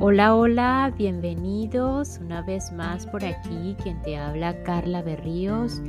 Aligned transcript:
Hola, 0.00 0.36
hola, 0.36 0.94
bienvenidos 0.96 2.18
una 2.18 2.40
vez 2.40 2.70
más 2.70 3.04
por 3.04 3.24
aquí, 3.24 3.74
quien 3.82 4.00
te 4.02 4.16
habla 4.16 4.62
Carla 4.62 5.02
Berríos 5.02 5.82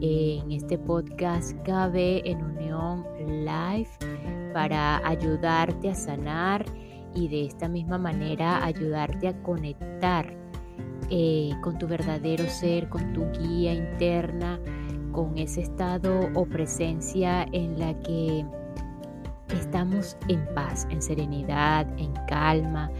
en 0.00 0.52
este 0.52 0.78
podcast 0.78 1.50
KB 1.64 1.96
en 2.24 2.44
Unión 2.44 3.04
Live 3.26 3.90
para 4.54 5.04
ayudarte 5.04 5.90
a 5.90 5.96
sanar 5.96 6.64
y 7.12 7.26
de 7.26 7.46
esta 7.46 7.66
misma 7.66 7.98
manera 7.98 8.64
ayudarte 8.64 9.26
a 9.26 9.42
conectar 9.42 10.32
eh, 11.10 11.50
con 11.60 11.76
tu 11.76 11.88
verdadero 11.88 12.44
ser, 12.48 12.88
con 12.88 13.12
tu 13.12 13.28
guía 13.32 13.74
interna, 13.74 14.60
con 15.10 15.36
ese 15.38 15.62
estado 15.62 16.30
o 16.34 16.46
presencia 16.46 17.48
en 17.50 17.80
la 17.80 17.98
que 17.98 18.46
estamos 19.48 20.16
en 20.28 20.46
paz, 20.54 20.86
en 20.88 21.02
serenidad, 21.02 21.88
en 21.98 22.12
calma 22.28 22.92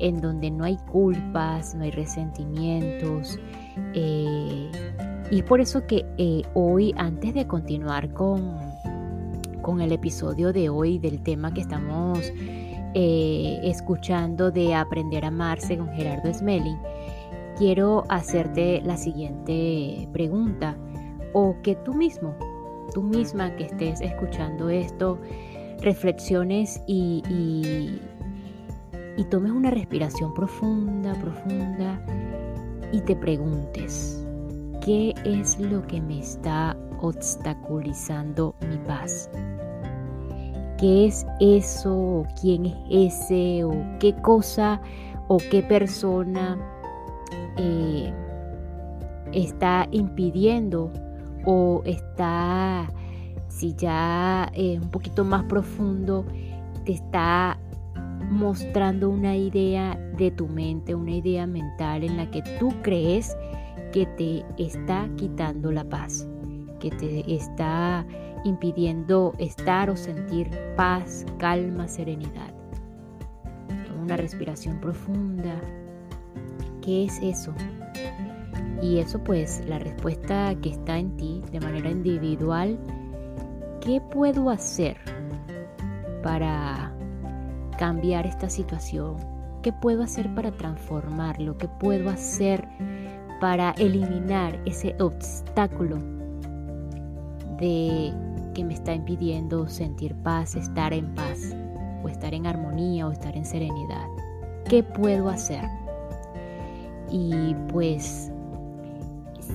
en 0.00 0.20
donde 0.20 0.50
no 0.50 0.64
hay 0.64 0.76
culpas, 0.90 1.74
no 1.74 1.84
hay 1.84 1.90
resentimientos. 1.90 3.38
Eh, 3.94 4.70
y 5.30 5.38
es 5.38 5.44
por 5.44 5.60
eso 5.60 5.86
que 5.86 6.04
eh, 6.18 6.42
hoy, 6.54 6.92
antes 6.96 7.34
de 7.34 7.46
continuar 7.46 8.12
con, 8.12 8.58
con 9.62 9.80
el 9.80 9.92
episodio 9.92 10.52
de 10.52 10.68
hoy 10.68 10.98
del 10.98 11.22
tema 11.22 11.54
que 11.54 11.60
estamos 11.60 12.32
eh, 12.94 13.60
escuchando 13.62 14.50
de 14.50 14.74
Aprender 14.74 15.24
a 15.24 15.28
amarse 15.28 15.76
con 15.78 15.88
Gerardo 15.90 16.32
Smelling, 16.32 16.78
quiero 17.56 18.04
hacerte 18.08 18.80
la 18.82 18.96
siguiente 18.96 20.08
pregunta 20.12 20.76
o 21.32 21.56
que 21.62 21.76
tú 21.76 21.94
mismo, 21.94 22.34
tú 22.92 23.02
misma 23.02 23.54
que 23.54 23.64
estés 23.64 24.00
escuchando 24.00 24.70
esto, 24.70 25.20
reflexiones 25.80 26.82
y, 26.86 27.22
y 27.28 28.00
tomes 29.30 29.52
una 29.52 29.70
respiración 29.70 30.32
profunda, 30.34 31.14
profunda 31.14 32.00
y 32.92 33.00
te 33.02 33.14
preguntes, 33.14 34.24
¿qué 34.84 35.14
es 35.24 35.58
lo 35.58 35.86
que 35.86 36.00
me 36.00 36.20
está 36.20 36.76
obstaculizando 37.00 38.54
mi 38.68 38.78
paz? 38.78 39.30
¿Qué 40.78 41.06
es 41.06 41.26
eso? 41.40 42.24
¿Quién 42.40 42.66
es 42.66 42.76
ese? 42.90 43.64
¿O 43.64 43.72
qué 43.98 44.14
cosa? 44.22 44.80
¿O 45.28 45.36
qué 45.36 45.62
persona 45.62 46.58
eh, 47.58 48.12
está 49.32 49.86
impidiendo? 49.90 50.90
¿O 51.44 51.82
está, 51.84 52.88
si 53.48 53.74
ya 53.74 54.50
un 54.56 54.90
poquito 54.90 55.24
más 55.24 55.44
profundo, 55.44 56.24
te 56.84 56.92
está 56.92 57.58
mostrando 58.28 59.08
una 59.08 59.36
idea 59.36 59.96
de 60.16 60.30
tu 60.30 60.48
mente, 60.48 60.94
una 60.94 61.12
idea 61.12 61.46
mental 61.46 62.04
en 62.04 62.16
la 62.16 62.30
que 62.30 62.42
tú 62.58 62.72
crees 62.82 63.36
que 63.92 64.06
te 64.06 64.44
está 64.58 65.08
quitando 65.16 65.72
la 65.72 65.84
paz, 65.84 66.28
que 66.78 66.90
te 66.90 67.34
está 67.34 68.06
impidiendo 68.44 69.34
estar 69.38 69.90
o 69.90 69.96
sentir 69.96 70.48
paz, 70.76 71.26
calma, 71.38 71.88
serenidad. 71.88 72.52
Toma 73.86 74.02
una 74.02 74.16
respiración 74.16 74.80
profunda. 74.80 75.60
¿Qué 76.82 77.04
es 77.04 77.20
eso? 77.22 77.52
Y 78.82 78.98
eso 78.98 79.22
pues 79.22 79.62
la 79.66 79.78
respuesta 79.78 80.54
que 80.62 80.70
está 80.70 80.98
en 80.98 81.16
ti 81.16 81.42
de 81.52 81.60
manera 81.60 81.90
individual, 81.90 82.78
¿qué 83.80 84.00
puedo 84.00 84.48
hacer 84.48 84.96
para 86.22 86.94
cambiar 87.80 88.26
esta 88.26 88.50
situación? 88.50 89.16
¿Qué 89.62 89.72
puedo 89.72 90.02
hacer 90.02 90.32
para 90.34 90.52
transformarlo? 90.52 91.56
¿Qué 91.56 91.66
puedo 91.66 92.10
hacer 92.10 92.68
para 93.40 93.70
eliminar 93.70 94.60
ese 94.66 94.94
obstáculo 95.00 95.96
de 97.58 98.12
que 98.52 98.64
me 98.64 98.74
está 98.74 98.92
impidiendo 98.92 99.66
sentir 99.66 100.14
paz, 100.16 100.56
estar 100.56 100.92
en 100.92 101.14
paz, 101.14 101.56
o 102.04 102.08
estar 102.10 102.34
en 102.34 102.46
armonía, 102.46 103.08
o 103.08 103.12
estar 103.12 103.34
en 103.34 103.46
serenidad? 103.46 104.06
¿Qué 104.68 104.82
puedo 104.82 105.30
hacer? 105.30 105.64
Y 107.10 107.54
pues, 107.72 108.30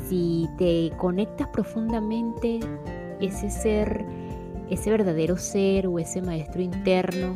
si 0.09 0.49
te 0.57 0.91
conectas 0.97 1.47
profundamente, 1.49 2.59
ese 3.21 3.51
ser, 3.51 4.03
ese 4.71 4.89
verdadero 4.89 5.37
ser 5.37 5.85
o 5.85 5.99
ese 5.99 6.23
maestro 6.23 6.63
interno, 6.63 7.35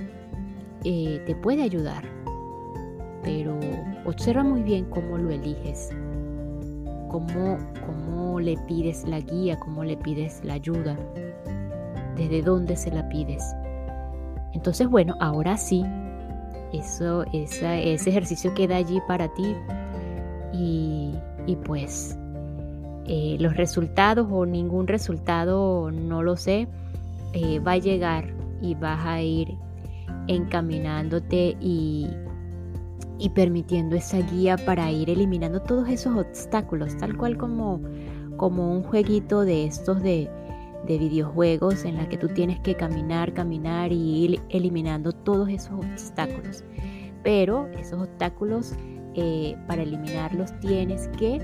eh, 0.84 1.22
te 1.26 1.36
puede 1.36 1.64
ayudar, 1.64 2.04
pero 3.24 3.60
observa 4.06 4.44
muy 4.44 4.64
bien 4.64 4.86
cómo 4.86 5.18
lo 5.18 5.30
eliges, 5.30 5.90
cómo, 7.10 7.58
cómo 7.86 8.40
le 8.40 8.58
pides 8.68 9.04
la 9.06 9.20
guía, 9.20 9.60
cómo 9.60 9.84
le 9.84 9.98
pides 9.98 10.42
la 10.44 10.54
ayuda, 10.54 10.98
desde 12.16 12.42
dónde 12.42 12.76
se 12.76 12.92
la 12.92 13.08
pides. 13.10 13.44
Entonces, 14.54 14.88
bueno, 14.88 15.16
ahora 15.20 15.58
sí, 15.58 15.86
eso, 16.74 17.26
ese 17.34 18.10
ejercicio 18.10 18.54
queda 18.54 18.78
allí 18.78 19.02
para 19.08 19.28
ti 19.34 19.56
y, 20.54 21.16
pues 21.66 22.18
eh, 23.06 23.38
los 23.40 23.58
resultados 23.58 24.28
o 24.32 24.46
ningún 24.46 24.88
resultado, 24.88 25.92
no 25.92 26.22
lo 26.22 26.38
sé, 26.38 26.68
eh, 27.34 27.60
va 27.60 27.74
a 27.74 27.78
llegar 27.78 28.34
y 28.62 28.76
vas 28.76 29.06
a 29.06 29.22
ir 29.22 29.58
encaminándote 30.30 31.58
y, 31.60 32.08
y 33.18 33.30
permitiendo 33.30 33.96
esa 33.96 34.20
guía 34.20 34.58
para 34.58 34.92
ir 34.92 35.10
eliminando 35.10 35.62
todos 35.62 35.90
esos 35.90 36.16
obstáculos, 36.16 36.96
tal 36.98 37.18
cual 37.18 37.38
como, 37.38 37.82
como 38.38 38.72
un 38.72 38.84
jueguito 38.84 39.42
de 39.42 39.66
estos 39.66 40.02
de, 40.02 40.30
de 40.88 40.98
videojuegos 40.98 41.84
en 41.84 41.98
la 41.98 42.08
que 42.08 42.18
tú 42.18 42.28
tienes 42.30 42.60
que 42.60 42.76
caminar, 42.76 43.34
caminar 43.34 43.92
y 43.92 44.26
ir 44.26 44.42
eliminando 44.50 45.12
todos 45.12 45.50
esos 45.50 45.74
obstáculos. 45.74 46.64
Pero 47.24 47.68
esos 47.78 48.02
obstáculos, 48.04 48.74
eh, 49.16 49.58
para 49.68 49.82
eliminarlos 49.82 50.58
tienes 50.60 51.08
que 51.18 51.40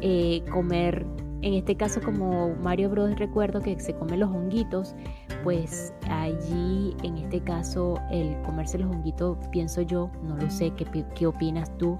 eh, 0.00 0.42
comer 0.50 1.06
en 1.42 1.54
este 1.54 1.76
caso 1.76 2.00
como 2.02 2.54
Mario 2.56 2.90
Bros 2.90 3.18
recuerdo 3.18 3.60
que 3.60 3.78
se 3.80 3.94
come 3.94 4.16
los 4.16 4.30
honguitos, 4.30 4.94
pues 5.42 5.94
allí 6.08 6.94
en 7.02 7.16
este 7.18 7.40
caso 7.40 7.98
el 8.10 8.40
comerse 8.42 8.78
los 8.78 8.90
honguitos 8.90 9.38
pienso 9.50 9.82
yo, 9.82 10.10
no 10.22 10.36
lo 10.36 10.50
sé, 10.50 10.72
¿qué, 10.74 10.86
qué 11.14 11.26
opinas 11.26 11.76
tú? 11.78 11.98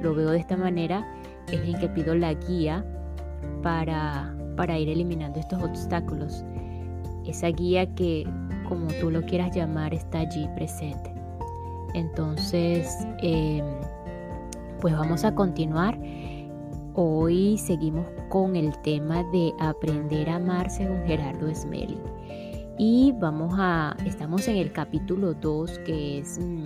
Lo 0.00 0.14
veo 0.14 0.30
de 0.30 0.38
esta 0.38 0.56
manera, 0.56 1.06
es 1.52 1.60
en 1.60 1.78
que 1.78 1.88
pido 1.88 2.14
la 2.14 2.34
guía 2.34 2.84
para, 3.62 4.34
para 4.56 4.78
ir 4.78 4.88
eliminando 4.88 5.38
estos 5.38 5.62
obstáculos. 5.62 6.44
Esa 7.26 7.48
guía 7.48 7.94
que 7.94 8.26
como 8.68 8.88
tú 9.00 9.10
lo 9.10 9.22
quieras 9.22 9.54
llamar 9.54 9.92
está 9.92 10.20
allí 10.20 10.48
presente. 10.54 11.12
Entonces, 11.94 13.06
em, 13.22 13.64
pues 14.80 14.94
vamos 14.94 15.24
a 15.24 15.34
continuar 15.34 15.98
Hoy 17.00 17.56
seguimos 17.58 18.04
con 18.28 18.56
el 18.56 18.76
tema 18.82 19.22
de 19.30 19.54
aprender 19.60 20.28
a 20.28 20.34
amar 20.34 20.68
según 20.68 21.04
Gerardo 21.06 21.48
Smelly. 21.54 21.96
Y 22.76 23.14
vamos 23.20 23.54
a, 23.56 23.96
estamos 24.04 24.48
en 24.48 24.56
el 24.56 24.72
capítulo 24.72 25.32
2 25.32 25.78
que 25.86 26.18
es 26.18 26.40
mm, 26.40 26.64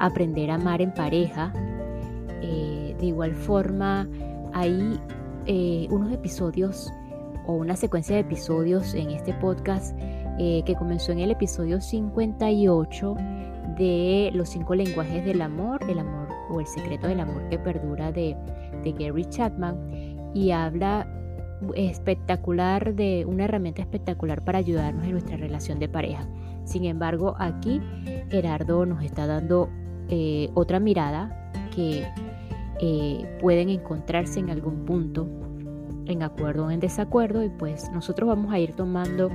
aprender 0.00 0.50
a 0.50 0.56
amar 0.56 0.82
en 0.82 0.92
pareja. 0.92 1.52
Eh, 2.42 2.96
de 2.98 3.06
igual 3.06 3.32
forma, 3.32 4.08
hay 4.54 4.98
eh, 5.46 5.86
unos 5.92 6.12
episodios 6.12 6.92
o 7.46 7.52
una 7.52 7.76
secuencia 7.76 8.16
de 8.16 8.22
episodios 8.22 8.92
en 8.94 9.10
este 9.10 9.34
podcast 9.34 9.96
eh, 10.40 10.64
que 10.66 10.74
comenzó 10.74 11.12
en 11.12 11.20
el 11.20 11.30
episodio 11.30 11.80
58 11.80 13.14
de 13.78 14.30
los 14.34 14.48
cinco 14.48 14.74
lenguajes 14.74 15.24
del 15.24 15.40
amor, 15.40 15.78
el 15.88 16.00
amor 16.00 16.26
o 16.50 16.58
el 16.58 16.66
secreto 16.66 17.06
del 17.06 17.20
amor 17.20 17.48
que 17.50 17.58
perdura 17.60 18.10
de 18.10 18.36
de 18.82 18.92
Gary 18.92 19.24
Chapman 19.24 20.30
y 20.34 20.50
habla 20.50 21.06
espectacular 21.74 22.94
de 22.94 23.24
una 23.26 23.44
herramienta 23.44 23.82
espectacular 23.82 24.44
para 24.44 24.58
ayudarnos 24.58 25.04
en 25.04 25.12
nuestra 25.12 25.36
relación 25.36 25.78
de 25.78 25.88
pareja. 25.88 26.26
Sin 26.64 26.84
embargo, 26.84 27.34
aquí 27.38 27.80
Gerardo 28.30 28.86
nos 28.86 29.02
está 29.04 29.26
dando 29.26 29.68
eh, 30.08 30.50
otra 30.54 30.80
mirada 30.80 31.50
que 31.74 32.06
eh, 32.80 33.38
pueden 33.40 33.68
encontrarse 33.68 34.40
en 34.40 34.50
algún 34.50 34.84
punto 34.84 35.28
en 36.06 36.22
acuerdo 36.22 36.66
o 36.66 36.70
en 36.70 36.80
desacuerdo 36.80 37.44
y 37.44 37.48
pues 37.50 37.90
nosotros 37.92 38.28
vamos 38.28 38.52
a 38.52 38.58
ir 38.58 38.74
tomando 38.74 39.30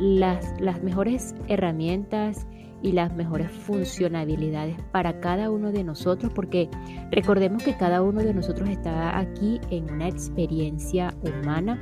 las, 0.00 0.60
las 0.60 0.82
mejores 0.82 1.34
herramientas 1.46 2.46
y 2.82 2.92
las 2.92 3.12
mejores 3.14 3.50
funcionalidades 3.50 4.76
para 4.92 5.20
cada 5.20 5.50
uno 5.50 5.72
de 5.72 5.84
nosotros, 5.84 6.32
porque 6.34 6.68
recordemos 7.10 7.62
que 7.62 7.76
cada 7.76 8.02
uno 8.02 8.22
de 8.22 8.34
nosotros 8.34 8.68
está 8.68 9.18
aquí 9.18 9.60
en 9.70 9.90
una 9.90 10.08
experiencia 10.08 11.14
humana 11.22 11.78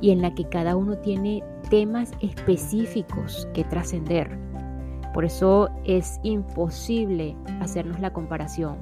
y 0.00 0.10
en 0.10 0.20
la 0.20 0.34
que 0.34 0.44
cada 0.48 0.76
uno 0.76 0.98
tiene 0.98 1.42
temas 1.70 2.12
específicos 2.20 3.48
que 3.54 3.64
trascender. 3.64 4.38
Por 5.14 5.24
eso 5.24 5.70
es 5.84 6.18
imposible 6.24 7.36
hacernos 7.60 8.00
la 8.00 8.12
comparación, 8.12 8.76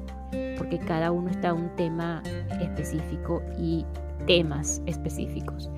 porque 0.56 0.78
cada 0.78 1.12
uno 1.12 1.30
está 1.30 1.48
en 1.48 1.56
un 1.56 1.76
tema 1.76 2.22
específico 2.60 3.42
y 3.58 3.84
temas 4.26 4.82
específicos. 4.86 5.70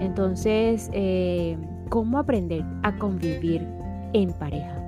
Entonces, 0.00 0.90
eh, 0.92 1.56
¿cómo 1.88 2.18
aprender 2.18 2.62
a 2.82 2.94
convivir 2.96 3.66
en 4.12 4.32
pareja? 4.34 4.87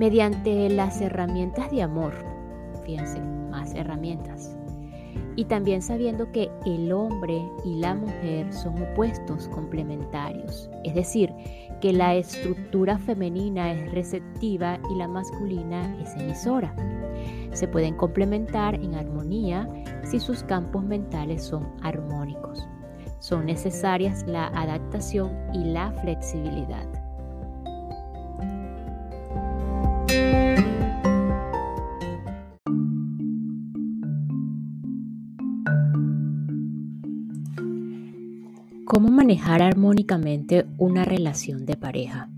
Mediante 0.00 0.70
las 0.70 0.98
herramientas 1.02 1.70
de 1.70 1.82
amor, 1.82 2.14
fíjense, 2.86 3.20
más 3.20 3.74
herramientas. 3.74 4.56
Y 5.36 5.44
también 5.44 5.82
sabiendo 5.82 6.32
que 6.32 6.50
el 6.64 6.90
hombre 6.90 7.46
y 7.66 7.74
la 7.80 7.94
mujer 7.96 8.50
son 8.50 8.80
opuestos 8.82 9.46
complementarios, 9.48 10.70
es 10.84 10.94
decir, 10.94 11.30
que 11.82 11.92
la 11.92 12.14
estructura 12.14 12.96
femenina 12.96 13.72
es 13.72 13.92
receptiva 13.92 14.78
y 14.90 14.96
la 14.96 15.06
masculina 15.06 15.94
es 16.00 16.16
emisora. 16.16 16.74
Se 17.52 17.68
pueden 17.68 17.94
complementar 17.94 18.76
en 18.76 18.94
armonía 18.94 19.68
si 20.04 20.18
sus 20.18 20.42
campos 20.44 20.82
mentales 20.82 21.44
son 21.44 21.68
armónicos. 21.82 22.66
Son 23.18 23.44
necesarias 23.44 24.24
la 24.26 24.46
adaptación 24.46 25.30
y 25.52 25.62
la 25.62 25.92
flexibilidad. 26.00 26.99
¿Cómo 38.92 39.08
manejar 39.08 39.62
armónicamente 39.62 40.66
una 40.76 41.04
relación 41.04 41.64
de 41.64 41.76
pareja? 41.76 42.28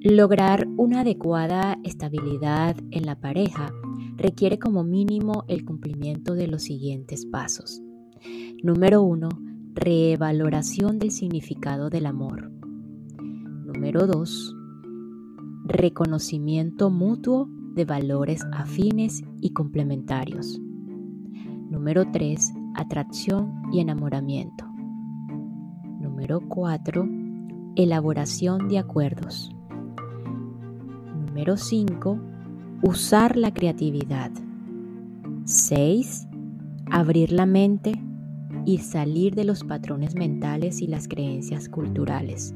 Lograr 0.00 0.66
una 0.76 1.02
adecuada 1.02 1.78
estabilidad 1.84 2.76
en 2.90 3.06
la 3.06 3.20
pareja 3.20 3.72
requiere 4.16 4.58
como 4.58 4.82
mínimo 4.82 5.44
el 5.46 5.64
cumplimiento 5.64 6.34
de 6.34 6.48
los 6.48 6.64
siguientes 6.64 7.24
pasos. 7.24 7.80
Número 8.64 9.00
1. 9.04 9.28
Revaloración 9.74 10.98
del 10.98 11.12
significado 11.12 11.88
del 11.88 12.06
amor. 12.06 12.50
Número 13.64 14.08
2. 14.08 14.56
Reconocimiento 15.66 16.90
mutuo 16.90 17.48
de 17.76 17.84
valores 17.84 18.42
afines 18.50 19.22
y 19.40 19.50
complementarios. 19.50 20.60
Número 21.70 22.10
3. 22.10 22.54
Atracción 22.74 23.62
y 23.70 23.78
enamoramiento. 23.78 24.71
Número 26.22 26.48
4. 26.48 27.08
Elaboración 27.74 28.68
de 28.68 28.78
acuerdos. 28.78 29.52
Número 31.26 31.56
5. 31.56 32.16
Usar 32.80 33.36
la 33.36 33.52
creatividad. 33.52 34.30
6. 35.46 36.28
Abrir 36.88 37.32
la 37.32 37.44
mente 37.44 38.00
y 38.64 38.78
salir 38.78 39.34
de 39.34 39.42
los 39.42 39.64
patrones 39.64 40.14
mentales 40.14 40.80
y 40.80 40.86
las 40.86 41.08
creencias 41.08 41.68
culturales. 41.68 42.54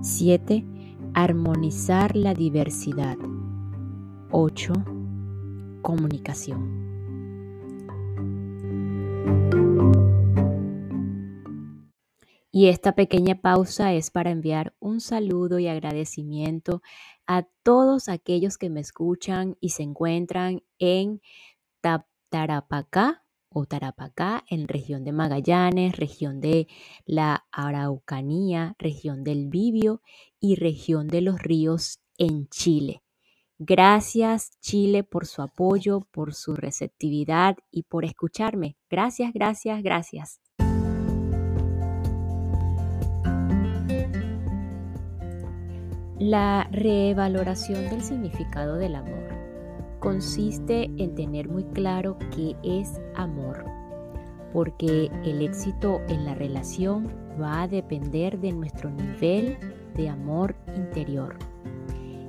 7. 0.00 0.64
Armonizar 1.14 2.16
la 2.16 2.34
diversidad. 2.34 3.16
8. 4.32 4.72
Comunicación. 5.82 6.86
Y 12.56 12.68
esta 12.68 12.94
pequeña 12.94 13.34
pausa 13.42 13.92
es 13.92 14.10
para 14.10 14.30
enviar 14.30 14.74
un 14.80 15.02
saludo 15.02 15.58
y 15.58 15.68
agradecimiento 15.68 16.80
a 17.26 17.42
todos 17.62 18.08
aquellos 18.08 18.56
que 18.56 18.70
me 18.70 18.80
escuchan 18.80 19.58
y 19.60 19.68
se 19.68 19.82
encuentran 19.82 20.62
en 20.78 21.20
Tarapacá 22.30 23.24
o 23.50 23.66
Tarapacá, 23.66 24.42
en 24.48 24.68
región 24.68 25.04
de 25.04 25.12
Magallanes, 25.12 25.98
región 25.98 26.40
de 26.40 26.66
la 27.04 27.44
Araucanía, 27.52 28.74
región 28.78 29.22
del 29.22 29.48
Bibio 29.48 30.00
y 30.40 30.54
región 30.54 31.08
de 31.08 31.20
los 31.20 31.38
ríos 31.38 32.00
en 32.16 32.48
Chile. 32.48 33.02
Gracias 33.58 34.58
Chile 34.60 35.04
por 35.04 35.26
su 35.26 35.42
apoyo, 35.42 36.08
por 36.10 36.32
su 36.32 36.54
receptividad 36.54 37.58
y 37.70 37.82
por 37.82 38.06
escucharme. 38.06 38.78
Gracias, 38.88 39.34
gracias, 39.34 39.82
gracias. 39.82 40.40
La 46.18 46.66
revaloración 46.72 47.90
del 47.90 48.00
significado 48.00 48.76
del 48.76 48.94
amor 48.94 49.28
consiste 49.98 50.84
en 50.96 51.14
tener 51.14 51.46
muy 51.46 51.64
claro 51.64 52.16
qué 52.34 52.56
es 52.62 52.98
amor, 53.14 53.66
porque 54.50 55.10
el 55.24 55.42
éxito 55.42 56.00
en 56.08 56.24
la 56.24 56.34
relación 56.34 57.06
va 57.38 57.60
a 57.60 57.68
depender 57.68 58.40
de 58.40 58.52
nuestro 58.52 58.88
nivel 58.88 59.58
de 59.94 60.08
amor 60.08 60.56
interior. 60.74 61.36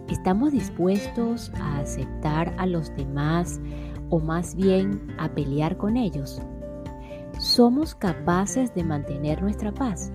¿Estamos 0.10 0.52
dispuestos 0.52 1.50
a 1.56 1.80
aceptar 1.80 2.54
a 2.58 2.66
los 2.66 2.94
demás 2.98 3.62
o 4.10 4.20
más 4.20 4.54
bien 4.54 5.16
a 5.18 5.30
pelear 5.30 5.78
con 5.78 5.96
ellos? 5.96 6.42
¿Somos 7.40 7.96
capaces 7.96 8.76
de 8.76 8.84
mantener 8.84 9.42
nuestra 9.42 9.72
paz? 9.72 10.12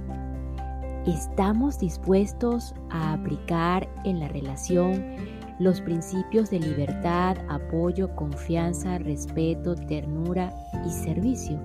¿Estamos 1.07 1.81
dispuestos 1.81 2.77
a 2.89 3.15
aplicar 3.15 3.89
en 4.05 4.21
la 4.21 4.29
relación 4.29 5.17
los 5.59 5.81
principios 5.81 6.49
de 6.51 6.61
libertad, 6.61 7.39
apoyo, 7.49 8.15
confianza, 8.15 8.99
respeto, 8.99 9.75
ternura 9.75 10.55
y 10.87 10.91
servicio? 10.91 11.59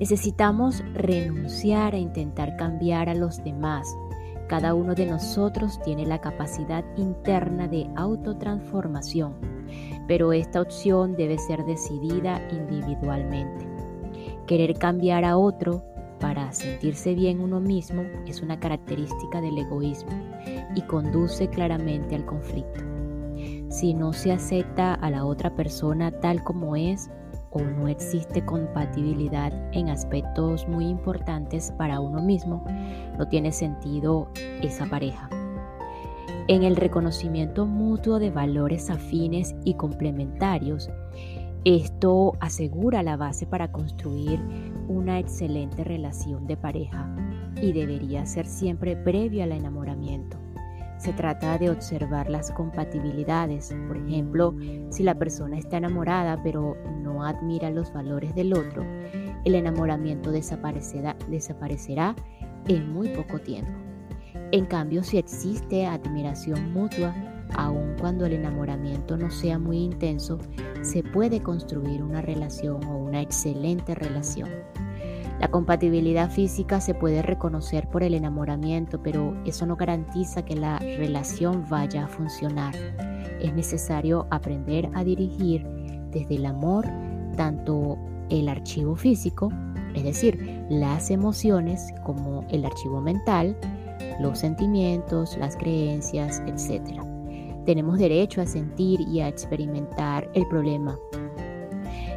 Necesitamos 0.00 0.82
renunciar 0.92 1.94
a 1.94 1.98
intentar 1.98 2.56
cambiar 2.56 3.08
a 3.08 3.14
los 3.14 3.44
demás. 3.44 3.86
Cada 4.48 4.74
uno 4.74 4.96
de 4.96 5.06
nosotros 5.06 5.80
tiene 5.84 6.04
la 6.04 6.20
capacidad 6.20 6.84
interna 6.96 7.68
de 7.68 7.88
autotransformación, 7.94 9.36
pero 10.08 10.32
esta 10.32 10.60
opción 10.60 11.14
debe 11.14 11.38
ser 11.38 11.64
decidida 11.64 12.42
individualmente. 12.50 13.68
Querer 14.48 14.74
cambiar 14.74 15.24
a 15.24 15.36
otro 15.36 15.84
para 16.20 16.52
sentirse 16.52 17.14
bien 17.14 17.40
uno 17.40 17.60
mismo 17.60 18.02
es 18.26 18.42
una 18.42 18.60
característica 18.60 19.40
del 19.40 19.58
egoísmo 19.58 20.12
y 20.74 20.82
conduce 20.82 21.48
claramente 21.48 22.14
al 22.14 22.24
conflicto. 22.24 22.80
Si 23.70 23.94
no 23.94 24.12
se 24.12 24.32
acepta 24.32 24.94
a 24.94 25.10
la 25.10 25.24
otra 25.24 25.54
persona 25.54 26.10
tal 26.20 26.44
como 26.44 26.76
es 26.76 27.10
o 27.50 27.60
no 27.60 27.88
existe 27.88 28.44
compatibilidad 28.44 29.52
en 29.72 29.88
aspectos 29.88 30.68
muy 30.68 30.86
importantes 30.86 31.72
para 31.72 32.00
uno 32.00 32.22
mismo, 32.22 32.64
no 33.18 33.26
tiene 33.28 33.50
sentido 33.50 34.28
esa 34.62 34.86
pareja. 34.86 35.28
En 36.48 36.64
el 36.64 36.76
reconocimiento 36.76 37.66
mutuo 37.66 38.18
de 38.18 38.30
valores 38.30 38.90
afines 38.90 39.54
y 39.64 39.74
complementarios, 39.74 40.90
esto 41.64 42.32
asegura 42.40 43.02
la 43.02 43.16
base 43.16 43.46
para 43.46 43.70
construir 43.70 44.40
una 44.88 45.18
excelente 45.18 45.84
relación 45.84 46.46
de 46.46 46.56
pareja 46.56 47.14
y 47.60 47.72
debería 47.72 48.24
ser 48.24 48.46
siempre 48.46 48.96
previo 48.96 49.44
al 49.44 49.52
enamoramiento. 49.52 50.38
Se 50.96 51.12
trata 51.12 51.58
de 51.58 51.70
observar 51.70 52.28
las 52.28 52.50
compatibilidades. 52.52 53.74
Por 53.88 53.96
ejemplo, 53.96 54.54
si 54.90 55.02
la 55.02 55.14
persona 55.14 55.58
está 55.58 55.78
enamorada 55.78 56.42
pero 56.42 56.76
no 57.02 57.24
admira 57.24 57.70
los 57.70 57.92
valores 57.92 58.34
del 58.34 58.52
otro, 58.52 58.82
el 59.44 59.54
enamoramiento 59.54 60.30
desaparecerá, 60.30 61.16
desaparecerá 61.28 62.14
en 62.68 62.92
muy 62.92 63.08
poco 63.10 63.38
tiempo. 63.38 63.72
En 64.52 64.66
cambio, 64.66 65.02
si 65.02 65.16
existe 65.18 65.86
admiración 65.86 66.72
mutua, 66.72 67.14
aun 67.54 67.96
cuando 68.00 68.26
el 68.26 68.32
enamoramiento 68.32 69.16
no 69.16 69.30
sea 69.30 69.58
muy 69.58 69.78
intenso, 69.78 70.38
se 70.82 71.02
puede 71.02 71.42
construir 71.42 72.02
una 72.02 72.22
relación 72.22 72.84
o 72.84 72.96
una 72.96 73.20
excelente 73.20 73.94
relación. 73.94 74.48
La 75.40 75.48
compatibilidad 75.48 76.30
física 76.30 76.82
se 76.82 76.94
puede 76.94 77.22
reconocer 77.22 77.88
por 77.88 78.02
el 78.02 78.12
enamoramiento, 78.12 79.02
pero 79.02 79.34
eso 79.46 79.64
no 79.64 79.74
garantiza 79.74 80.44
que 80.44 80.54
la 80.54 80.78
relación 80.78 81.64
vaya 81.70 82.04
a 82.04 82.08
funcionar. 82.08 82.74
Es 83.40 83.54
necesario 83.54 84.26
aprender 84.30 84.90
a 84.92 85.02
dirigir 85.02 85.66
desde 86.10 86.36
el 86.36 86.44
amor 86.44 86.86
tanto 87.36 87.96
el 88.28 88.50
archivo 88.50 88.96
físico, 88.96 89.50
es 89.94 90.04
decir, 90.04 90.66
las 90.68 91.10
emociones, 91.10 91.88
como 92.04 92.44
el 92.50 92.66
archivo 92.66 93.00
mental, 93.00 93.56
los 94.20 94.40
sentimientos, 94.40 95.38
las 95.38 95.56
creencias, 95.56 96.42
etc. 96.46 97.09
Tenemos 97.64 97.98
derecho 97.98 98.40
a 98.40 98.46
sentir 98.46 99.00
y 99.00 99.20
a 99.20 99.28
experimentar 99.28 100.30
el 100.34 100.46
problema. 100.48 100.98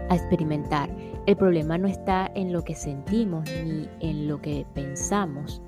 A 0.09 0.15
experimentar. 0.15 0.89
El 1.25 1.37
problema 1.37 1.77
no 1.77 1.87
está 1.87 2.31
en 2.35 2.51
lo 2.51 2.63
que 2.63 2.75
sentimos 2.75 3.49
ni 3.65 3.89
en 3.99 4.27
lo 4.27 4.41
que 4.41 4.65
pensamos. 4.73 5.61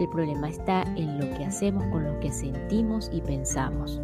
El 0.00 0.08
problema 0.08 0.48
está 0.48 0.82
en 0.96 1.18
lo 1.18 1.36
que 1.36 1.44
hacemos 1.44 1.84
con 1.86 2.04
lo 2.04 2.18
que 2.20 2.32
sentimos 2.32 3.10
y 3.12 3.20
pensamos. 3.20 4.00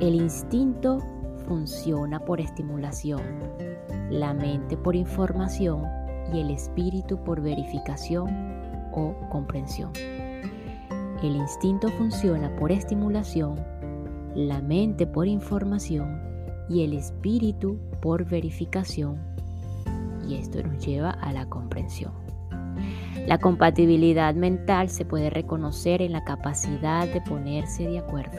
El 0.00 0.14
instinto 0.14 0.98
funciona 1.46 2.20
por 2.20 2.40
estimulación, 2.40 3.22
la 4.10 4.34
mente 4.34 4.76
por 4.76 4.94
información 4.94 5.82
y 6.32 6.40
el 6.40 6.50
espíritu 6.50 7.22
por 7.24 7.40
verificación 7.40 8.28
o 8.92 9.14
comprensión. 9.30 9.92
El 11.22 11.36
instinto 11.36 11.88
funciona 11.88 12.54
por 12.56 12.70
estimulación, 12.70 13.56
la 14.36 14.60
mente 14.60 15.06
por 15.06 15.26
información 15.26 16.20
y 16.68 16.84
el 16.84 16.92
espíritu 16.92 17.78
por 18.02 18.26
verificación. 18.26 19.18
Y 20.28 20.34
esto 20.34 20.62
nos 20.62 20.84
lleva 20.84 21.10
a 21.10 21.32
la 21.32 21.48
comprensión. 21.48 22.12
La 23.26 23.38
compatibilidad 23.38 24.34
mental 24.34 24.90
se 24.90 25.06
puede 25.06 25.30
reconocer 25.30 26.02
en 26.02 26.12
la 26.12 26.22
capacidad 26.24 27.08
de 27.08 27.22
ponerse 27.22 27.88
de 27.88 27.98
acuerdo. 27.98 28.38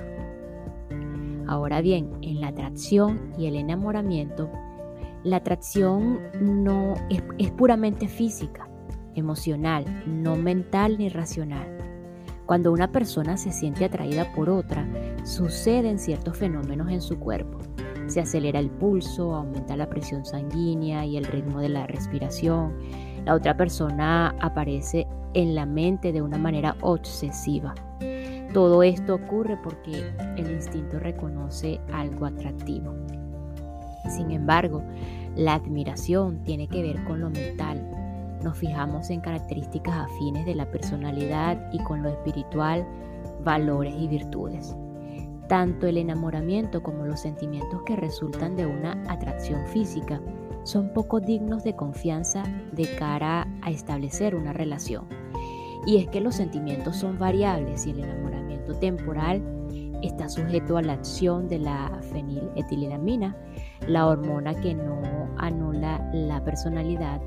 Ahora 1.48 1.82
bien, 1.82 2.12
en 2.22 2.42
la 2.42 2.50
atracción 2.50 3.34
y 3.38 3.48
el 3.48 3.56
enamoramiento, 3.56 4.52
la 5.24 5.38
atracción 5.38 6.20
no 6.40 6.94
es, 7.10 7.24
es 7.40 7.50
puramente 7.52 8.08
física, 8.08 8.70
emocional, 9.16 9.86
no 10.06 10.36
mental 10.36 11.00
ni 11.00 11.10
racional. 11.10 11.76
Cuando 12.46 12.72
una 12.72 12.92
persona 12.92 13.36
se 13.36 13.52
siente 13.52 13.84
atraída 13.84 14.32
por 14.34 14.50
otra, 14.50 14.88
suceden 15.28 16.00
ciertos 16.00 16.38
fenómenos 16.38 16.90
en 16.90 17.02
su 17.02 17.20
cuerpo. 17.20 17.60
Se 18.08 18.22
acelera 18.22 18.60
el 18.60 18.70
pulso, 18.70 19.36
aumenta 19.36 19.76
la 19.76 19.90
presión 19.90 20.26
sanguínea 20.26 21.06
y 21.06 21.18
el 21.18 21.26
ritmo 21.26 21.60
de 21.60 21.70
la 21.70 21.86
respiración. 21.86 22.74
La 23.26 23.36
otra 23.36 23.58
persona 23.58 24.34
aparece 24.40 25.06
en 25.34 25.54
la 25.54 25.66
mente 25.66 26.14
de 26.14 26.22
una 26.22 26.38
manera 26.38 26.78
obsesiva. 26.82 27.76
Todo 28.54 28.82
esto 28.82 29.16
ocurre 29.16 29.58
porque 29.62 30.10
el 30.38 30.50
instinto 30.50 30.98
reconoce 30.98 31.82
algo 31.92 32.26
atractivo. 32.26 32.96
Sin 34.10 34.32
embargo, 34.32 34.82
la 35.36 35.56
admiración 35.56 36.42
tiene 36.44 36.70
que 36.70 36.82
ver 36.82 37.04
con 37.04 37.20
lo 37.20 37.30
mental, 37.30 37.86
nos 38.42 38.58
fijamos 38.58 39.10
en 39.10 39.20
características 39.20 39.94
afines 39.94 40.46
de 40.46 40.56
la 40.56 40.72
personalidad 40.72 41.70
y 41.74 41.80
con 41.80 42.02
lo 42.02 42.10
espiritual, 42.10 42.88
valores 43.44 43.94
y 43.98 44.08
virtudes. 44.08 44.74
Tanto 45.48 45.88
el 45.88 45.98
enamoramiento 45.98 46.84
como 46.84 47.06
los 47.06 47.22
sentimientos 47.22 47.82
que 47.84 47.96
resultan 47.96 48.56
de 48.56 48.66
una 48.66 49.02
atracción 49.08 49.66
física 49.68 50.20
son 50.64 50.92
poco 50.94 51.22
dignos 51.22 51.64
de 51.64 51.76
confianza 51.76 52.44
de 52.74 52.94
cara 52.98 53.48
a 53.62 53.72
establecer 53.72 54.36
una 54.36 54.52
relación. 54.52 55.06
Y 55.86 55.98
es 55.98 56.08
que 56.10 56.20
los 56.20 56.36
sentimientos 56.36 56.98
son 56.98 57.18
variables 57.18 57.86
y 57.86 57.92
el 57.92 58.00
enamoramiento 58.00 58.74
temporal 58.76 59.42
está 60.04 60.28
sujeto 60.28 60.78
a 60.78 60.82
la 60.82 60.94
acción 60.94 61.48
de 61.48 61.60
la 61.60 61.98
feniletilamina, 62.12 63.36
la 63.88 64.08
hormona 64.08 64.54
que 64.54 64.74
no 64.74 65.02
anula 65.38 66.10
la 66.14 66.44
personalidad 66.44 67.22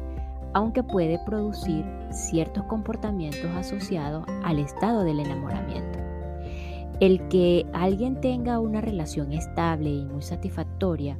aunque 0.53 0.83
puede 0.83 1.19
producir 1.25 1.85
ciertos 2.11 2.65
comportamientos 2.65 3.51
asociados 3.57 4.25
al 4.43 4.59
estado 4.59 5.05
del 5.05 5.21
enamoramiento. 5.21 6.10
El 7.01 7.27
que 7.29 7.67
alguien 7.73 8.21
tenga 8.21 8.61
una 8.61 8.81
relación 8.81 9.33
estable 9.33 9.91
y 9.91 10.05
muy 10.05 10.23
satisfactoria 10.23 11.19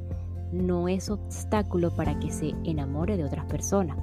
no 0.51 0.87
es 0.87 1.09
obstáculo 1.09 1.95
para 1.95 2.19
que 2.19 2.31
se 2.31 2.53
enamore 2.63 3.17
de 3.17 3.23
otras 3.23 3.45
personas. 3.45 3.97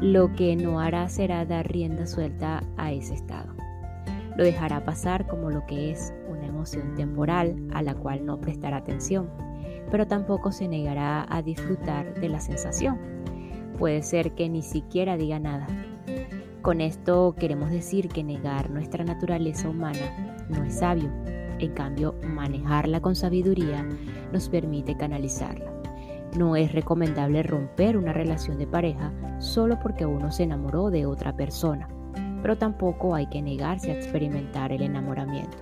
Lo 0.00 0.32
que 0.34 0.56
no 0.56 0.80
hará 0.80 1.08
será 1.08 1.44
dar 1.46 1.70
rienda 1.70 2.06
suelta 2.06 2.62
a 2.76 2.92
ese 2.92 3.14
estado. 3.14 3.54
Lo 4.36 4.44
dejará 4.44 4.84
pasar 4.84 5.26
como 5.26 5.50
lo 5.50 5.64
que 5.66 5.90
es 5.90 6.12
una 6.28 6.46
emoción 6.46 6.94
temporal 6.94 7.56
a 7.72 7.82
la 7.82 7.94
cual 7.94 8.26
no 8.26 8.40
prestará 8.40 8.78
atención, 8.78 9.30
pero 9.90 10.06
tampoco 10.06 10.52
se 10.52 10.68
negará 10.68 11.26
a 11.30 11.40
disfrutar 11.40 12.14
de 12.20 12.28
la 12.28 12.40
sensación 12.40 13.16
puede 13.76 14.02
ser 14.02 14.32
que 14.32 14.48
ni 14.48 14.62
siquiera 14.62 15.16
diga 15.16 15.38
nada. 15.38 15.66
Con 16.66 16.80
esto 16.80 17.36
queremos 17.38 17.70
decir 17.70 18.08
que 18.08 18.24
negar 18.24 18.70
nuestra 18.70 19.04
naturaleza 19.04 19.68
humana 19.68 20.34
no 20.48 20.64
es 20.64 20.80
sabio. 20.80 21.12
En 21.60 21.70
cambio, 21.74 22.16
manejarla 22.24 23.00
con 23.00 23.14
sabiduría 23.14 23.88
nos 24.32 24.48
permite 24.48 24.96
canalizarla. 24.96 25.72
No 26.36 26.56
es 26.56 26.72
recomendable 26.72 27.44
romper 27.44 27.96
una 27.96 28.12
relación 28.12 28.58
de 28.58 28.66
pareja 28.66 29.12
solo 29.38 29.78
porque 29.78 30.06
uno 30.06 30.32
se 30.32 30.42
enamoró 30.42 30.90
de 30.90 31.06
otra 31.06 31.36
persona, 31.36 31.86
pero 32.42 32.58
tampoco 32.58 33.14
hay 33.14 33.28
que 33.28 33.42
negarse 33.42 33.92
a 33.92 33.94
experimentar 33.94 34.72
el 34.72 34.82
enamoramiento. 34.82 35.58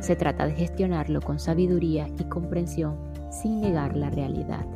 Se 0.00 0.16
trata 0.16 0.46
de 0.46 0.54
gestionarlo 0.54 1.20
con 1.20 1.38
sabiduría 1.38 2.08
y 2.18 2.24
comprensión 2.24 2.98
sin 3.30 3.60
negar 3.60 3.96
la 3.96 4.10
realidad. 4.10 4.66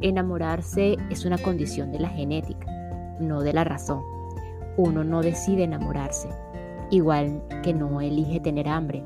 Enamorarse 0.00 0.96
es 1.10 1.24
una 1.24 1.38
condición 1.38 1.90
de 1.90 1.98
la 1.98 2.10
genética, 2.10 2.68
no 3.18 3.40
de 3.40 3.52
la 3.52 3.64
razón. 3.64 4.15
Uno 4.76 5.04
no 5.04 5.22
decide 5.22 5.64
enamorarse, 5.64 6.28
igual 6.90 7.42
que 7.62 7.72
no 7.72 8.00
elige 8.00 8.40
tener 8.40 8.68
hambre. 8.68 9.02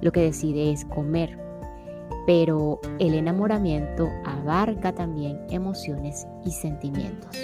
Lo 0.00 0.12
que 0.12 0.20
decide 0.20 0.72
es 0.72 0.84
comer. 0.84 1.38
Pero 2.26 2.80
el 2.98 3.14
enamoramiento 3.14 4.08
abarca 4.24 4.92
también 4.92 5.40
emociones 5.50 6.26
y 6.44 6.50
sentimientos. 6.50 7.36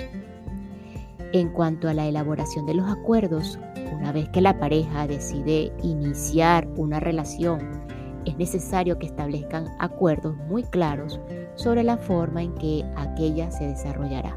En 1.32 1.50
cuanto 1.50 1.88
a 1.88 1.94
la 1.94 2.06
elaboración 2.06 2.66
de 2.66 2.74
los 2.74 2.90
acuerdos, 2.90 3.58
una 3.94 4.12
vez 4.12 4.28
que 4.30 4.40
la 4.40 4.58
pareja 4.58 5.06
decide 5.06 5.72
iniciar 5.82 6.66
una 6.76 6.98
relación 6.98 7.80
es 8.26 8.36
necesario 8.36 8.98
que 8.98 9.06
establezcan 9.06 9.68
acuerdos 9.78 10.36
muy 10.36 10.62
claros 10.64 11.20
sobre 11.54 11.82
la 11.82 11.96
forma 11.96 12.42
en 12.42 12.54
que 12.54 12.84
aquella 12.96 13.50
se 13.50 13.66
desarrollará. 13.66 14.36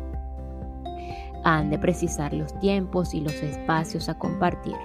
Han 1.43 1.69
de 1.69 1.77
precisar 1.77 2.33
los 2.33 2.57
tiempos 2.59 3.13
y 3.13 3.21
los 3.21 3.33
espacios 3.33 4.09
a 4.09 4.17
compartir, 4.17 4.75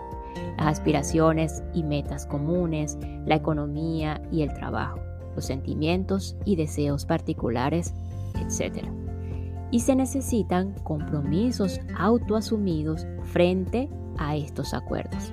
las 0.56 0.66
aspiraciones 0.66 1.62
y 1.72 1.82
metas 1.82 2.26
comunes, 2.26 2.98
la 3.26 3.36
economía 3.36 4.20
y 4.32 4.42
el 4.42 4.52
trabajo, 4.52 4.98
los 5.34 5.44
sentimientos 5.44 6.36
y 6.44 6.56
deseos 6.56 7.06
particulares, 7.06 7.94
etc. 8.34 8.86
Y 9.70 9.80
se 9.80 9.94
necesitan 9.94 10.74
compromisos 10.82 11.80
autoasumidos 11.96 13.06
frente 13.22 13.88
a 14.18 14.36
estos 14.36 14.74
acuerdos. 14.74 15.32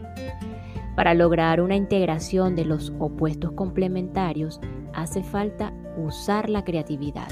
Para 0.96 1.14
lograr 1.14 1.60
una 1.60 1.76
integración 1.76 2.56
de 2.56 2.66
los 2.66 2.94
opuestos 3.00 3.52
complementarios 3.52 4.62
hace 4.94 5.24
falta 5.24 5.74
usar 5.98 6.50
la 6.50 6.64
creatividad, 6.64 7.28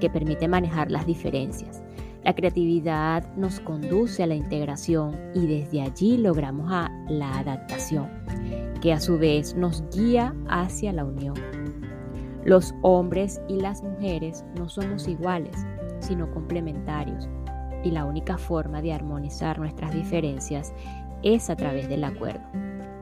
que 0.00 0.10
permite 0.10 0.48
manejar 0.48 0.90
las 0.90 1.06
diferencias. 1.06 1.82
La 2.28 2.34
creatividad 2.34 3.24
nos 3.36 3.58
conduce 3.58 4.22
a 4.22 4.26
la 4.26 4.34
integración 4.34 5.16
y 5.34 5.46
desde 5.46 5.80
allí 5.80 6.18
logramos 6.18 6.70
a 6.70 6.90
la 7.08 7.38
adaptación, 7.38 8.10
que 8.82 8.92
a 8.92 9.00
su 9.00 9.18
vez 9.18 9.54
nos 9.54 9.82
guía 9.96 10.34
hacia 10.50 10.92
la 10.92 11.06
unión. 11.06 11.36
Los 12.44 12.74
hombres 12.82 13.40
y 13.48 13.62
las 13.62 13.82
mujeres 13.82 14.44
no 14.58 14.68
somos 14.68 15.08
iguales, 15.08 15.56
sino 16.00 16.30
complementarios, 16.30 17.30
y 17.82 17.92
la 17.92 18.04
única 18.04 18.36
forma 18.36 18.82
de 18.82 18.92
armonizar 18.92 19.58
nuestras 19.58 19.94
diferencias 19.94 20.74
es 21.22 21.48
a 21.48 21.56
través 21.56 21.88
del 21.88 22.04
acuerdo 22.04 22.46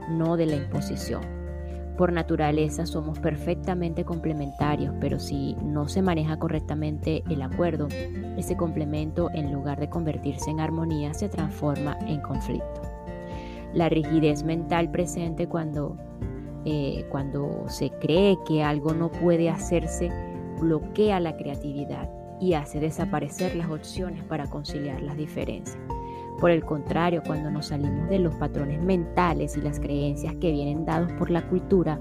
no 0.08 0.36
de 0.36 0.46
la 0.46 0.54
imposición. 0.54 1.45
Por 1.96 2.12
naturaleza 2.12 2.84
somos 2.84 3.18
perfectamente 3.18 4.04
complementarios, 4.04 4.94
pero 5.00 5.18
si 5.18 5.54
no 5.62 5.88
se 5.88 6.02
maneja 6.02 6.38
correctamente 6.38 7.22
el 7.30 7.40
acuerdo, 7.40 7.88
ese 8.36 8.54
complemento 8.56 9.30
en 9.32 9.50
lugar 9.50 9.80
de 9.80 9.88
convertirse 9.88 10.50
en 10.50 10.60
armonía 10.60 11.14
se 11.14 11.30
transforma 11.30 11.96
en 12.06 12.20
conflicto. 12.20 12.82
La 13.72 13.88
rigidez 13.88 14.44
mental 14.44 14.90
presente 14.90 15.48
cuando, 15.48 15.96
eh, 16.66 17.06
cuando 17.10 17.64
se 17.68 17.90
cree 17.90 18.36
que 18.46 18.62
algo 18.62 18.92
no 18.92 19.10
puede 19.10 19.48
hacerse 19.48 20.10
bloquea 20.60 21.18
la 21.18 21.36
creatividad 21.36 22.10
y 22.40 22.52
hace 22.52 22.78
desaparecer 22.78 23.56
las 23.56 23.70
opciones 23.70 24.22
para 24.24 24.48
conciliar 24.50 25.00
las 25.00 25.16
diferencias. 25.16 25.78
Por 26.38 26.50
el 26.50 26.64
contrario, 26.64 27.22
cuando 27.26 27.50
nos 27.50 27.66
salimos 27.66 28.08
de 28.08 28.18
los 28.18 28.34
patrones 28.34 28.82
mentales 28.82 29.56
y 29.56 29.62
las 29.62 29.80
creencias 29.80 30.34
que 30.34 30.52
vienen 30.52 30.84
dados 30.84 31.10
por 31.12 31.30
la 31.30 31.48
cultura, 31.48 31.98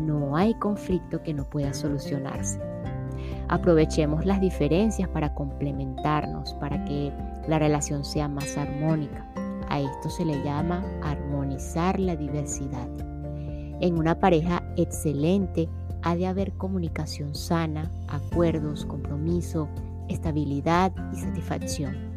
no 0.00 0.36
hay 0.36 0.54
conflicto 0.54 1.22
que 1.22 1.32
no 1.32 1.44
pueda 1.44 1.72
solucionarse. 1.72 2.60
Aprovechemos 3.48 4.24
las 4.24 4.40
diferencias 4.40 5.08
para 5.08 5.34
complementarnos, 5.34 6.54
para 6.54 6.84
que 6.84 7.12
la 7.46 7.58
relación 7.58 8.04
sea 8.04 8.26
más 8.26 8.56
armónica. 8.56 9.28
A 9.68 9.80
esto 9.80 10.10
se 10.10 10.24
le 10.24 10.42
llama 10.42 10.82
armonizar 11.02 12.00
la 12.00 12.16
diversidad. 12.16 12.88
En 13.80 13.98
una 13.98 14.18
pareja 14.18 14.62
excelente 14.76 15.68
ha 16.02 16.16
de 16.16 16.26
haber 16.26 16.52
comunicación 16.52 17.34
sana, 17.34 17.90
acuerdos, 18.08 18.84
compromiso, 18.84 19.68
estabilidad 20.08 20.92
y 21.12 21.16
satisfacción. 21.16 22.11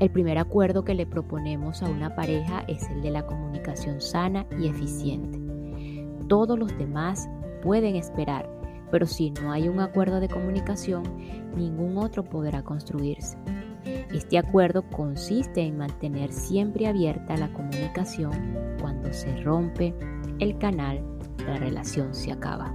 El 0.00 0.10
primer 0.10 0.38
acuerdo 0.38 0.84
que 0.84 0.94
le 0.94 1.06
proponemos 1.06 1.82
a 1.82 1.88
una 1.88 2.14
pareja 2.14 2.64
es 2.68 2.88
el 2.88 3.02
de 3.02 3.10
la 3.10 3.26
comunicación 3.26 4.00
sana 4.00 4.46
y 4.56 4.68
eficiente. 4.68 5.40
Todos 6.28 6.56
los 6.56 6.76
demás 6.78 7.28
pueden 7.62 7.96
esperar, 7.96 8.48
pero 8.92 9.06
si 9.06 9.30
no 9.32 9.50
hay 9.50 9.68
un 9.68 9.80
acuerdo 9.80 10.20
de 10.20 10.28
comunicación, 10.28 11.02
ningún 11.56 11.98
otro 11.98 12.24
podrá 12.24 12.62
construirse. 12.62 13.36
Este 14.12 14.38
acuerdo 14.38 14.82
consiste 14.90 15.62
en 15.62 15.78
mantener 15.78 16.32
siempre 16.32 16.86
abierta 16.86 17.36
la 17.36 17.52
comunicación. 17.52 18.76
Cuando 18.80 19.12
se 19.12 19.36
rompe 19.42 19.94
el 20.38 20.58
canal, 20.58 21.02
la 21.44 21.56
relación 21.56 22.14
se 22.14 22.30
acaba. 22.30 22.72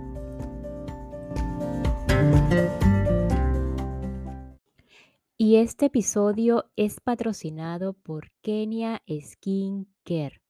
Y 5.37 5.55
este 5.55 5.87
episodio 5.87 6.71
es 6.75 6.99
patrocinado 7.01 7.93
por 7.93 8.31
Kenia 8.41 9.01
Skin 9.19 9.91
Care, 10.03 10.43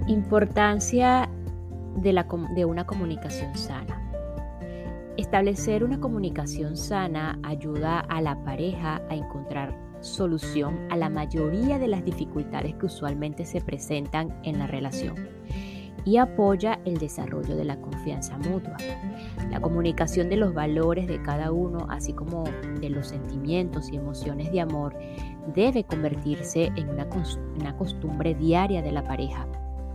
Importancia 0.08 1.28
de, 1.98 2.14
la, 2.14 2.28
de 2.56 2.66
una 2.66 2.86
comunicación 2.86 3.58
sana. 3.58 3.96
Establecer 5.18 5.84
una 5.84 6.00
comunicación 6.00 6.78
sana 6.78 7.40
ayuda 7.42 8.02
a 8.02 8.22
la 8.22 8.42
pareja 8.44 9.02
a 9.10 9.16
encontrar 9.16 9.76
solución 10.02 10.80
a 10.92 10.96
la 10.96 11.10
mayoría 11.10 11.80
de 11.80 11.88
las 11.88 12.06
dificultades 12.06 12.76
que 12.76 12.86
usualmente 12.86 13.46
se 13.46 13.62
presentan 13.62 14.40
en 14.44 14.60
la 14.60 14.68
relación 14.68 15.16
y 16.10 16.18
apoya 16.18 16.80
el 16.86 16.98
desarrollo 16.98 17.56
de 17.56 17.66
la 17.66 17.80
confianza 17.80 18.36
mutua. 18.40 18.78
La 19.52 19.62
comunicación 19.62 20.28
de 20.28 20.38
los 20.38 20.56
valores 20.56 21.08
de 21.08 21.22
cada 21.22 21.52
uno, 21.52 21.86
así 21.88 22.14
como 22.14 22.46
de 22.82 22.90
los 22.90 23.10
sentimientos 23.10 23.92
y 23.92 23.98
emociones 23.98 24.52
de 24.52 24.60
amor, 24.60 24.98
debe 25.54 25.84
convertirse 25.84 26.72
en 26.76 26.90
una, 26.90 27.08
una 27.60 27.78
costumbre 27.78 28.34
diaria 28.34 28.82
de 28.82 28.92
la 28.92 29.04
pareja. 29.04 29.46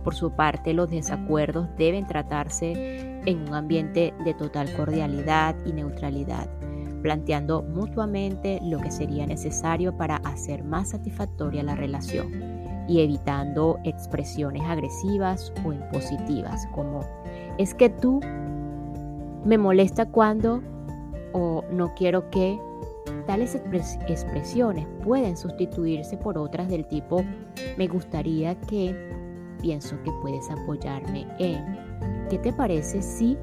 Por 0.05 0.15
su 0.15 0.31
parte, 0.31 0.73
los 0.73 0.89
desacuerdos 0.89 1.67
deben 1.77 2.07
tratarse 2.07 3.19
en 3.25 3.41
un 3.41 3.53
ambiente 3.53 4.13
de 4.23 4.33
total 4.35 4.73
cordialidad 4.73 5.53
y 5.65 5.73
neutralidad, 5.73 6.47
planteando 7.01 7.61
mutuamente 7.61 8.61
lo 8.63 8.79
que 8.79 8.91
sería 8.91 9.25
necesario 9.25 9.97
para 9.97 10.15
hacer 10.17 10.63
más 10.63 10.91
satisfactoria 10.91 11.61
la 11.61 11.75
relación 11.75 12.54
y 12.87 13.01
evitando 13.01 13.79
expresiones 13.83 14.63
agresivas 14.63 15.51
o 15.65 15.73
impositivas 15.73 16.67
como 16.73 17.01
es 17.57 17.73
que 17.73 17.89
tú 17.89 18.19
me 19.43 19.57
molesta 19.57 20.05
cuando 20.05 20.61
o 21.33 21.63
no 21.71 21.93
quiero 21.95 22.29
que 22.29 22.59
tales 23.27 23.55
expresiones 24.07 24.87
pueden 25.03 25.37
sustituirse 25.37 26.17
por 26.17 26.37
otras 26.37 26.69
del 26.69 26.85
tipo 26.87 27.23
me 27.77 27.87
gustaría 27.87 28.55
que 28.61 28.95
pienso 29.61 29.95
que 30.03 30.11
puedes 30.21 30.49
apoyarme 30.49 31.27
en 31.39 31.63
¿qué 32.29 32.37
te 32.37 32.53
parece 32.53 33.01
si 33.01 33.37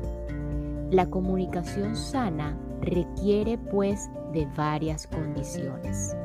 la 0.91 1.09
comunicación 1.09 1.97
sana 1.97 2.57
requiere 2.81 3.57
pues 3.59 4.11
de 4.33 4.47
varias 4.57 5.07
condiciones? 5.07 6.17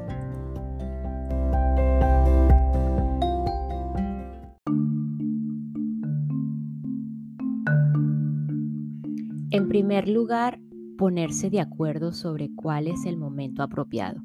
Primer 9.87 10.09
lugar, 10.09 10.59
ponerse 10.97 11.49
de 11.49 11.61
acuerdo 11.61 12.11
sobre 12.11 12.53
cuál 12.53 12.89
es 12.89 13.05
el 13.05 13.15
momento 13.15 13.63
apropiado. 13.63 14.21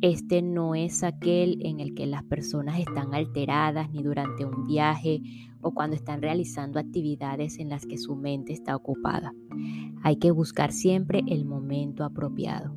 Este 0.00 0.40
no 0.40 0.74
es 0.74 1.02
aquel 1.02 1.58
en 1.60 1.80
el 1.80 1.94
que 1.94 2.06
las 2.06 2.22
personas 2.22 2.80
están 2.80 3.12
alteradas 3.12 3.90
ni 3.90 4.02
durante 4.02 4.46
un 4.46 4.66
viaje 4.66 5.20
o 5.60 5.74
cuando 5.74 5.94
están 5.94 6.22
realizando 6.22 6.78
actividades 6.78 7.58
en 7.58 7.68
las 7.68 7.84
que 7.84 7.98
su 7.98 8.16
mente 8.16 8.54
está 8.54 8.74
ocupada. 8.74 9.34
Hay 10.02 10.16
que 10.16 10.30
buscar 10.30 10.72
siempre 10.72 11.22
el 11.26 11.44
momento 11.44 12.02
apropiado. 12.02 12.74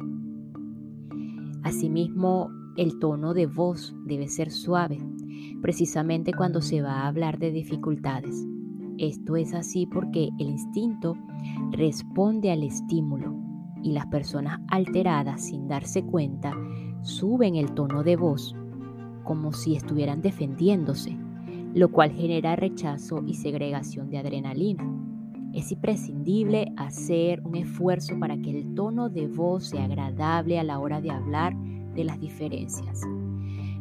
Asimismo, 1.64 2.50
el 2.76 3.00
tono 3.00 3.34
de 3.34 3.46
voz 3.46 3.96
debe 4.06 4.28
ser 4.28 4.52
suave, 4.52 5.00
precisamente 5.62 6.34
cuando 6.34 6.62
se 6.62 6.82
va 6.82 7.04
a 7.04 7.08
hablar 7.08 7.40
de 7.40 7.52
dificultades. 7.52 8.51
Esto 9.02 9.36
es 9.36 9.56
así 9.56 9.88
porque 9.88 10.30
el 10.38 10.52
instinto 10.52 11.18
responde 11.72 12.52
al 12.52 12.62
estímulo 12.62 13.34
y 13.82 13.94
las 13.94 14.06
personas 14.06 14.60
alteradas 14.68 15.44
sin 15.44 15.68
darse 15.68 16.04
cuenta 16.04 16.54
suben 17.02 17.56
el 17.56 17.74
tono 17.74 18.04
de 18.04 18.16
voz 18.16 18.56
como 19.24 19.54
si 19.54 19.76
estuvieran 19.76 20.22
defendiéndose, 20.22 21.18
lo 21.74 21.90
cual 21.90 22.12
genera 22.12 22.56
rechazo 22.56 23.24
y 23.26 23.34
segregación 23.34 24.12
de 24.12 24.20
adrenalina. 24.20 24.88
Es 25.52 25.72
imprescindible 25.72 26.72
hacer 26.78 27.42
un 27.44 27.56
esfuerzo 27.56 28.20
para 28.20 28.40
que 28.40 28.52
el 28.52 28.76
tono 28.76 29.10
de 29.10 29.28
voz 29.28 29.70
sea 29.70 29.86
agradable 29.86 30.60
a 30.60 30.64
la 30.64 30.78
hora 30.78 31.02
de 31.02 31.10
hablar 31.10 31.56
de 31.96 32.04
las 32.04 32.20
diferencias. 32.20 33.02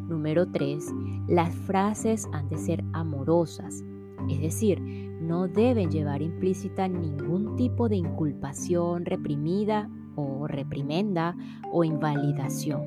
Número 0.08 0.50
3. 0.50 0.82
Las 1.28 1.54
frases 1.54 2.26
han 2.32 2.48
de 2.48 2.56
ser 2.56 2.82
amorosas, 2.94 3.84
es 4.30 4.40
decir, 4.40 5.09
no 5.30 5.46
deben 5.46 5.92
llevar 5.92 6.22
implícita 6.22 6.88
ningún 6.88 7.54
tipo 7.54 7.88
de 7.88 7.94
inculpación 7.94 9.04
reprimida 9.04 9.88
o 10.16 10.48
reprimenda 10.48 11.36
o 11.70 11.84
invalidación. 11.84 12.82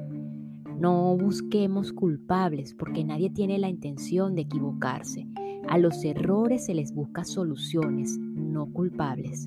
No 0.78 1.16
busquemos 1.16 1.94
culpables 1.94 2.74
porque 2.74 3.06
nadie 3.06 3.30
tiene 3.30 3.60
la 3.60 3.70
intención 3.70 4.36
de 4.36 4.42
equivocarse. 4.42 5.26
A 5.70 5.78
los 5.78 6.04
errores 6.04 6.66
se 6.66 6.74
les 6.74 6.94
busca 6.94 7.24
soluciones, 7.24 8.20
no 8.20 8.66
culpables. 8.74 9.46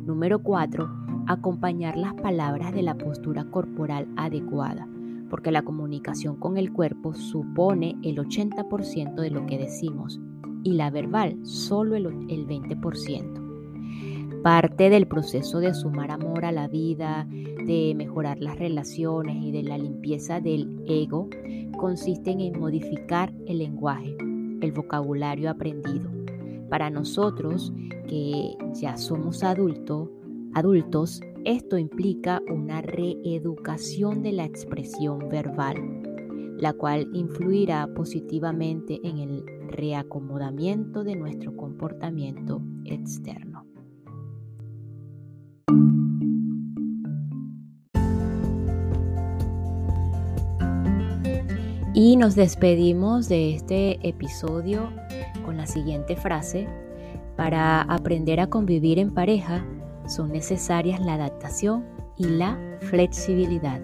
Número 0.00 0.40
4. 0.40 0.88
Acompañar 1.26 1.96
las 1.98 2.14
palabras 2.14 2.72
de 2.72 2.82
la 2.82 2.96
postura 2.96 3.50
corporal 3.50 4.06
adecuada, 4.16 4.88
porque 5.28 5.50
la 5.50 5.62
comunicación 5.62 6.36
con 6.36 6.56
el 6.56 6.72
cuerpo 6.72 7.14
supone 7.14 7.96
el 8.04 8.18
80% 8.18 9.16
de 9.16 9.30
lo 9.30 9.44
que 9.46 9.58
decimos 9.58 10.20
y 10.68 10.74
la 10.74 10.90
verbal 10.90 11.38
solo 11.44 11.96
el, 11.96 12.06
20%. 12.06 14.42
Parte 14.42 14.90
del 14.90 15.06
proceso 15.06 15.60
de 15.60 15.72
sumar 15.74 16.10
amor 16.10 16.44
a 16.44 16.52
la 16.52 16.68
vida, 16.68 17.26
de 17.66 17.94
mejorar 17.96 18.38
las 18.38 18.58
relaciones 18.58 19.42
y 19.42 19.50
de 19.50 19.62
la 19.62 19.78
limpieza 19.78 20.40
del 20.40 20.82
ego 20.86 21.30
consiste 21.78 22.32
en 22.32 22.58
modificar 22.58 23.32
el 23.46 23.56
lenguaje, 23.58 24.14
el 24.60 24.72
vocabulario 24.72 25.48
aprendido. 25.50 26.10
Para 26.68 26.90
nosotros 26.90 27.72
que 28.06 28.54
ya 28.74 28.98
somos 28.98 29.42
adultos, 29.42 30.10
adultos, 30.54 31.20
esto 31.44 31.78
implica 31.78 32.42
una 32.50 32.82
reeducación 32.82 34.22
de 34.22 34.32
la 34.32 34.44
expresión 34.44 35.30
verbal, 35.30 35.76
la 36.58 36.74
cual 36.74 37.08
influirá 37.14 37.88
positivamente 37.94 39.00
en 39.02 39.18
el 39.18 39.57
reacomodamiento 39.68 41.04
de 41.04 41.16
nuestro 41.16 41.56
comportamiento 41.56 42.62
externo. 42.84 43.66
Y 51.94 52.16
nos 52.16 52.36
despedimos 52.36 53.28
de 53.28 53.54
este 53.54 53.98
episodio 54.08 54.88
con 55.44 55.56
la 55.56 55.66
siguiente 55.66 56.14
frase. 56.14 56.68
Para 57.36 57.82
aprender 57.82 58.38
a 58.38 58.48
convivir 58.48 58.98
en 58.98 59.12
pareja 59.12 59.66
son 60.06 60.30
necesarias 60.30 61.00
la 61.00 61.14
adaptación 61.14 61.84
y 62.16 62.26
la 62.26 62.56
flexibilidad. 62.82 63.80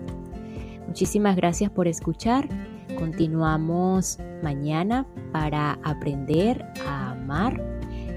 Muchísimas 0.86 1.34
gracias 1.34 1.70
por 1.70 1.88
escuchar. 1.88 2.48
Continuamos 2.98 4.18
mañana 4.42 5.06
para 5.32 5.78
aprender 5.82 6.64
a 6.86 7.12
amar 7.12 7.60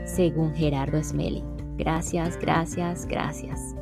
según 0.05 0.53
Gerardo 0.53 1.03
Smelly. 1.03 1.43
Gracias, 1.77 2.37
gracias, 2.39 3.05
gracias. 3.05 3.75